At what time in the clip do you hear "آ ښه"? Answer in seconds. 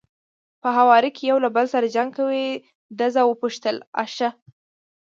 4.01-4.29